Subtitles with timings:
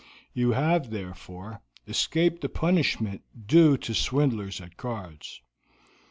[0.33, 5.41] You have, therefore, escaped the punishment due to swindlers at cards.